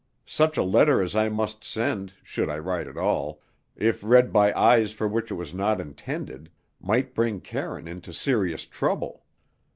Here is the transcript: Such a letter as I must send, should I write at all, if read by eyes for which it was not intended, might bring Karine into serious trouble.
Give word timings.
Such 0.25 0.57
a 0.57 0.63
letter 0.63 1.03
as 1.03 1.15
I 1.15 1.29
must 1.29 1.63
send, 1.63 2.13
should 2.23 2.49
I 2.49 2.57
write 2.57 2.87
at 2.87 2.97
all, 2.97 3.39
if 3.75 4.03
read 4.03 4.33
by 4.33 4.51
eyes 4.53 4.91
for 4.93 5.07
which 5.07 5.29
it 5.29 5.35
was 5.35 5.53
not 5.53 5.79
intended, 5.79 6.49
might 6.81 7.13
bring 7.13 7.39
Karine 7.39 7.87
into 7.87 8.11
serious 8.11 8.65
trouble. 8.65 9.23